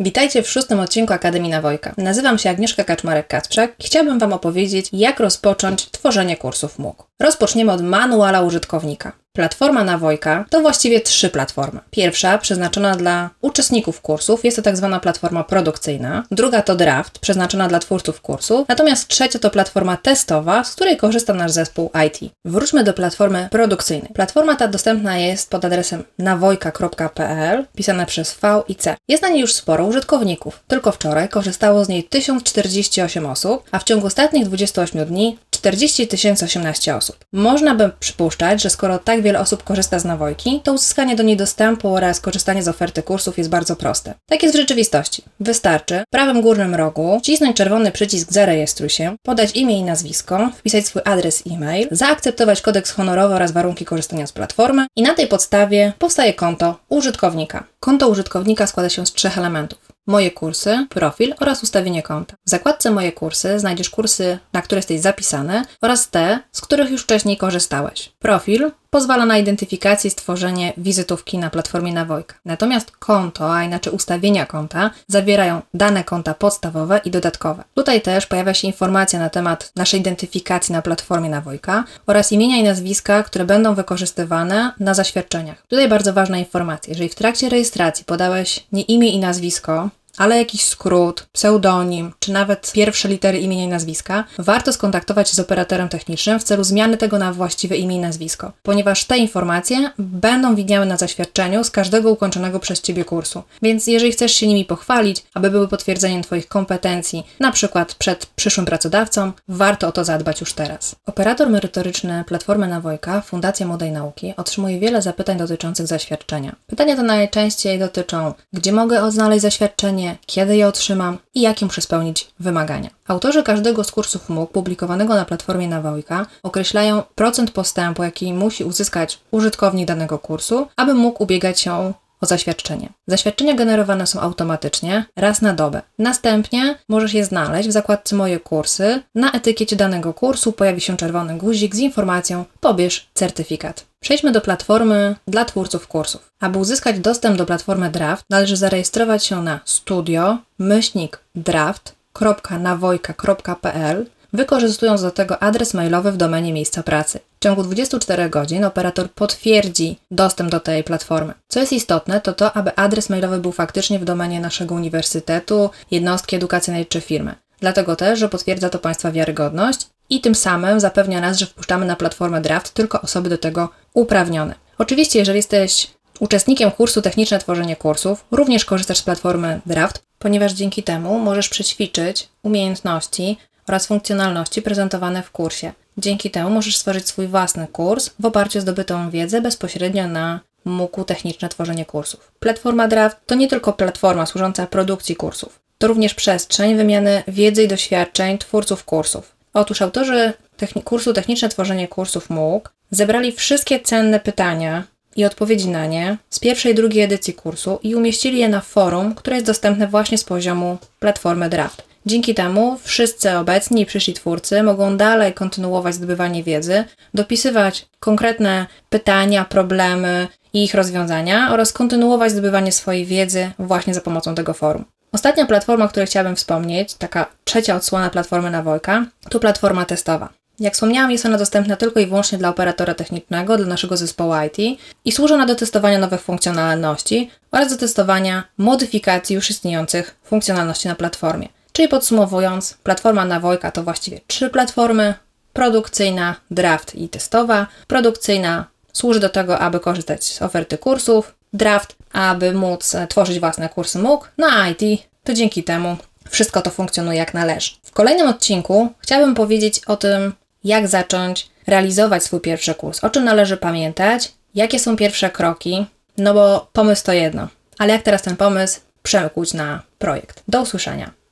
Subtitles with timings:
[0.00, 1.94] Witajcie w szóstym odcinku Akademii Nawojka.
[1.98, 6.96] Nazywam się Agnieszka Kaczmarek-Kacprzak i chciałabym Wam opowiedzieć, jak rozpocząć tworzenie kursów MOOC.
[7.20, 9.12] Rozpoczniemy od manuala użytkownika.
[9.36, 11.80] Platforma Nawojka to właściwie trzy platformy.
[11.90, 16.22] Pierwsza, przeznaczona dla uczestników kursów, jest to tak zwana platforma produkcyjna.
[16.30, 18.64] Druga to Draft, przeznaczona dla twórców kursu.
[18.68, 22.32] Natomiast trzecia to platforma testowa, z której korzysta nasz zespół IT.
[22.44, 24.12] Wróćmy do platformy produkcyjnej.
[24.14, 28.96] Platforma ta dostępna jest pod adresem nawojka.pl, pisane przez V i C.
[29.08, 30.60] Jest na niej już sporo użytkowników.
[30.68, 36.08] Tylko wczoraj korzystało z niej 1048 osób, a w ciągu ostatnich 28 dni 40
[36.44, 37.16] 018 osób.
[37.32, 41.36] Można by przypuszczać, że skoro tak wiele osób korzysta z nawojki, to uzyskanie do niej
[41.36, 44.14] dostępu oraz korzystanie z oferty kursów jest bardzo proste.
[44.26, 45.22] Tak jest w rzeczywistości.
[45.40, 50.86] Wystarczy w prawym górnym rogu wcisnąć czerwony przycisk Zarejestruj się, podać imię i nazwisko, wpisać
[50.86, 55.92] swój adres e-mail, zaakceptować kodeks honorowy oraz warunki korzystania z platformy i na tej podstawie
[55.98, 57.64] powstaje konto użytkownika.
[57.80, 59.94] Konto użytkownika składa się z trzech elementów.
[60.06, 62.36] Moje kursy, profil oraz ustawienie konta.
[62.46, 67.02] W zakładce Moje kursy znajdziesz kursy, na które jesteś zapisany oraz te, z których już
[67.02, 68.12] wcześniej korzystałeś.
[68.18, 72.34] Profil pozwala na identyfikację i stworzenie wizytówki na platformie Nawojka.
[72.44, 77.64] Natomiast konto, a inaczej ustawienia konta, zawierają dane konta podstawowe i dodatkowe.
[77.74, 82.62] Tutaj też pojawia się informacja na temat naszej identyfikacji na platformie Nawojka oraz imienia i
[82.62, 85.62] nazwiska, które będą wykorzystywane na zaświadczeniach.
[85.68, 86.90] Tutaj bardzo ważna informacja.
[86.90, 92.72] Jeżeli w trakcie rejestracji podałeś nie imię i nazwisko, ale jakiś skrót, pseudonim, czy nawet
[92.72, 97.18] pierwsze litery imienia i nazwiska, warto skontaktować się z operatorem technicznym w celu zmiany tego
[97.18, 102.60] na właściwe imię i nazwisko, ponieważ te informacje będą widniały na zaświadczeniu z każdego ukończonego
[102.60, 103.42] przez Ciebie kursu.
[103.62, 108.66] Więc jeżeli chcesz się nimi pochwalić, aby były potwierdzeniem Twoich kompetencji, na przykład przed przyszłym
[108.66, 110.96] pracodawcą, warto o to zadbać już teraz.
[111.06, 116.56] Operator merytoryczny Platformy Nawojka, Fundacja Młodej Nauki, otrzymuje wiele zapytań dotyczących zaświadczenia.
[116.66, 122.30] Pytania te najczęściej dotyczą, gdzie mogę odnaleźć zaświadczenie, kiedy je otrzymam i jakie muszę spełnić
[122.40, 122.90] wymagania.
[123.08, 129.18] Autorzy każdego z kursów MOOC publikowanego na platformie Nawojka określają procent postępu, jaki musi uzyskać
[129.30, 131.92] użytkownik danego kursu, aby mógł ubiegać się
[132.24, 132.88] o zaświadczenie.
[133.06, 135.82] Zaświadczenia generowane są automatycznie, raz na dobę.
[135.98, 139.02] Następnie możesz je znaleźć w zakładce Moje kursy.
[139.14, 143.86] Na etykiecie danego kursu pojawi się czerwony guzik z informacją Pobierz certyfikat.
[144.00, 146.30] Przejdźmy do platformy dla twórców kursów.
[146.40, 155.10] Aby uzyskać dostęp do platformy Draft, należy zarejestrować się na studio myślnik draft.nawojka.pl wykorzystując do
[155.10, 157.20] tego adres mailowy w domenie miejsca pracy.
[157.40, 161.34] W ciągu 24 godzin operator potwierdzi dostęp do tej platformy.
[161.48, 166.36] Co jest istotne, to to, aby adres mailowy był faktycznie w domenie naszego uniwersytetu, jednostki
[166.36, 167.34] edukacyjnej czy firmy.
[167.60, 171.96] Dlatego też, że potwierdza to Państwa wiarygodność i tym samym zapewnia nas, że wpuszczamy na
[171.96, 174.54] platformę Draft tylko osoby do tego uprawnione.
[174.78, 175.90] Oczywiście, jeżeli jesteś
[176.20, 182.28] uczestnikiem kursu Techniczne Tworzenie Kursów, również korzystasz z platformy Draft, ponieważ dzięki temu możesz przećwiczyć
[182.42, 185.72] umiejętności oraz funkcjonalności prezentowane w kursie.
[185.98, 191.06] Dzięki temu możesz stworzyć swój własny kurs w oparciu o zdobytą wiedzę bezpośrednio na MOOC
[191.06, 192.32] Techniczne Tworzenie Kursów.
[192.40, 197.68] Platforma Draft to nie tylko platforma służąca produkcji kursów, to również przestrzeń wymiany wiedzy i
[197.68, 199.36] doświadczeń twórców kursów.
[199.54, 204.84] Otóż autorzy techni kursu Techniczne Tworzenie Kursów MOOC zebrali wszystkie cenne pytania
[205.16, 209.14] i odpowiedzi na nie z pierwszej i drugiej edycji kursu i umieścili je na forum,
[209.14, 211.93] które jest dostępne właśnie z poziomu platformy Draft.
[212.06, 216.84] Dzięki temu wszyscy obecni i przyszli twórcy mogą dalej kontynuować zdobywanie wiedzy,
[217.14, 224.34] dopisywać konkretne pytania, problemy i ich rozwiązania oraz kontynuować zdobywanie swojej wiedzy właśnie za pomocą
[224.34, 224.84] tego forum.
[225.12, 230.28] Ostatnia platforma, o której chciałabym wspomnieć, taka trzecia odsłona platformy Nawojka, to platforma testowa.
[230.60, 234.78] Jak wspomniałam, jest ona dostępna tylko i wyłącznie dla operatora technicznego, dla naszego zespołu IT
[235.04, 240.94] i służy ona do testowania nowych funkcjonalności oraz do testowania modyfikacji już istniejących funkcjonalności na
[240.94, 241.48] platformie.
[241.76, 245.14] Czyli podsumowując, platforma Nawojka to właściwie trzy platformy:
[245.52, 247.66] produkcyjna, draft i testowa.
[247.86, 253.68] Produkcyjna służy do tego, aby korzystać z oferty kursów, draft, aby móc e, tworzyć własne
[253.68, 255.96] kursy MOOC, na IT to dzięki temu
[256.30, 257.70] wszystko to funkcjonuje jak należy.
[257.82, 260.32] W kolejnym odcinku chciałabym powiedzieć o tym,
[260.64, 265.86] jak zacząć realizować swój pierwszy kurs, o czym należy pamiętać, jakie są pierwsze kroki,
[266.18, 267.48] no bo pomysł to jedno,
[267.78, 270.42] ale jak teraz ten pomysł przekuć na projekt.
[270.48, 271.23] Do usłyszenia.